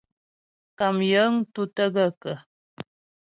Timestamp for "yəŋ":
1.11-1.31